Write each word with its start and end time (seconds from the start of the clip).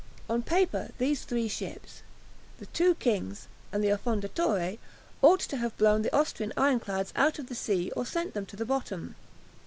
On 0.27 0.41
paper 0.41 0.89
these 0.97 1.25
three 1.25 1.47
ships, 1.47 2.01
the 2.57 2.65
two 2.65 2.95
"Kings" 2.95 3.47
and 3.71 3.83
the 3.83 3.91
"Affondatore," 3.91 4.79
ought 5.21 5.41
to 5.41 5.57
have 5.57 5.77
blown 5.77 6.01
the 6.01 6.11
Austrian 6.11 6.51
ironclads 6.57 7.13
out 7.15 7.37
of 7.37 7.49
the 7.49 7.53
sea 7.53 7.91
or 7.95 8.03
sent 8.03 8.33
them 8.33 8.47
to 8.47 8.55
the 8.55 8.65
bottom. 8.65 9.13